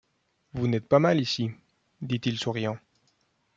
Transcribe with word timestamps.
Vous 0.53 0.65
n’êtes 0.67 0.87
pas 0.87 0.97
mal 0.97 1.21
ici, 1.21 1.51
dit-il 2.01 2.39
souriant 2.39 2.79